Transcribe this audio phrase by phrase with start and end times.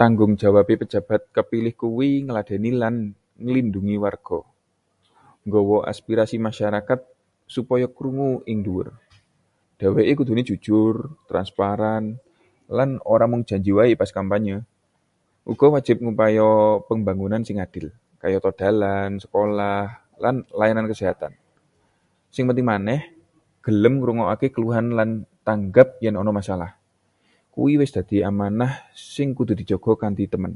[0.00, 2.94] Tanggung jawabé pejabat kapilih kuwi ngladeni lan
[3.44, 4.40] nglindhungi warga,
[5.46, 7.00] nggawa aspirasi masyarakat
[7.54, 8.88] supaya krungu ing ndhuwur.
[9.80, 10.94] Dheweke kudune jujur,
[11.30, 12.04] transparan,
[12.76, 14.56] lan ora mung janji wae pas kampanye.
[15.52, 16.48] Uga wajib ngupaya
[16.88, 17.86] pembangunan sing adil,
[18.22, 19.82] kayata dalan, sekolah,
[20.22, 21.32] lan layanan kesehatan.
[22.34, 23.00] Sing penting maneh,
[23.66, 25.10] gelem ngrungokaké keluhan rakyat lan
[25.46, 26.70] tanggap yen ana masalah.
[27.54, 28.72] Kuwi wis dadi amanah
[29.14, 30.54] sing kudu dijaga kanthi temen.